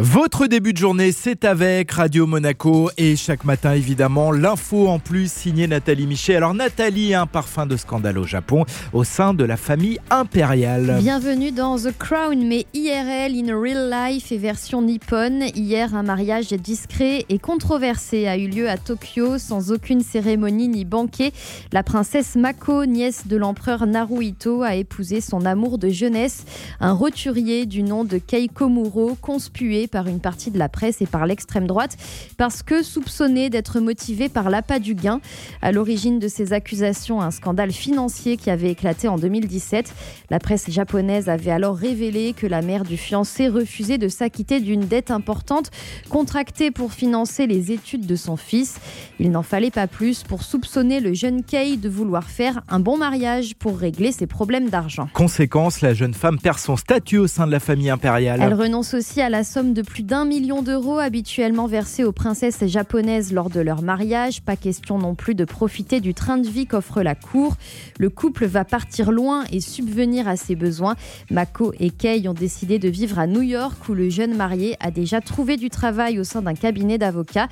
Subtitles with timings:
[0.00, 5.30] Votre début de journée, c'est avec Radio Monaco et chaque matin, évidemment, l'info en plus
[5.30, 6.34] signée Nathalie Michet.
[6.34, 10.96] Alors Nathalie, un parfum de scandale au Japon au sein de la famille impériale.
[10.98, 15.44] Bienvenue dans The Crown, mais IRL, in real life et version nippone.
[15.54, 20.84] Hier, un mariage discret et controversé a eu lieu à Tokyo sans aucune cérémonie ni
[20.84, 21.30] banquet.
[21.70, 26.46] La princesse Mako, nièce de l'empereur Naruhito, a épousé son amour de jeunesse,
[26.80, 31.06] un roturier du nom de Keiko Muro, conspué par une partie de la presse et
[31.06, 31.96] par l'extrême droite
[32.36, 35.20] parce que soupçonné d'être motivé par l'appât du gain.
[35.62, 39.92] À l'origine de ces accusations, un scandale financier qui avait éclaté en 2017.
[40.30, 44.86] La presse japonaise avait alors révélé que la mère du fiancé refusait de s'acquitter d'une
[44.86, 45.70] dette importante
[46.08, 48.76] contractée pour financer les études de son fils.
[49.18, 52.96] Il n'en fallait pas plus pour soupçonner le jeune Kei de vouloir faire un bon
[52.96, 55.08] mariage pour régler ses problèmes d'argent.
[55.12, 58.40] Conséquence, la jeune femme perd son statut au sein de la famille impériale.
[58.42, 62.64] Elle renonce aussi à la somme de plus d'un million d'euros habituellement versés aux princesses
[62.64, 64.40] japonaises lors de leur mariage.
[64.40, 67.56] Pas question non plus de profiter du train de vie qu'offre la cour.
[67.98, 70.94] Le couple va partir loin et subvenir à ses besoins.
[71.30, 74.92] Mako et Kei ont décidé de vivre à New York où le jeune marié a
[74.92, 77.48] déjà trouvé du travail au sein d'un cabinet d'avocats.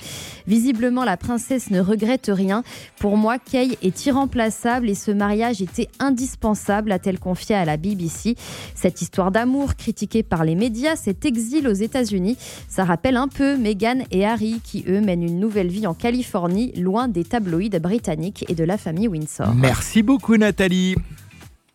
[0.46, 2.62] Visiblement, la princesse ne regrette rien.
[2.98, 8.36] Pour moi, Kei est irremplaçable et ce mariage était indispensable, a-t-elle confié à la BBC.
[8.76, 11.72] Cette histoire d'amour critiquée par les médias, cet exil aux
[12.68, 16.72] Ça rappelle un peu Meghan et Harry qui, eux, mènent une nouvelle vie en Californie,
[16.76, 19.54] loin des tabloïds britanniques et de la famille Windsor.
[19.54, 20.96] Merci beaucoup Nathalie.